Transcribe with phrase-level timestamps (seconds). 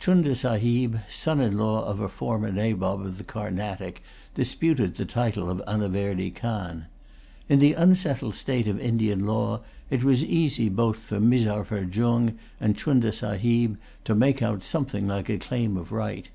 [0.00, 4.02] Chunda Sahib, son in law of a former Nabob of the Carnatic,
[4.34, 6.86] disputed the title of Anaverdy Khan.
[7.48, 12.76] In the unsettled state of Indian law it was easy for both Mirzapha Jung and
[12.76, 16.28] Chunda Sahib to make out something like a claim of right.